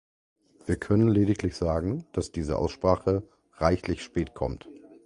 Wir 0.65 0.77
können 0.77 1.09
lediglich 1.09 1.55
sagen, 1.55 2.07
dass 2.11 2.31
diese 2.31 2.57
Aussprache 2.57 3.21
reichlich 3.57 4.01
spät 4.01 4.33
kommt. 4.33 4.67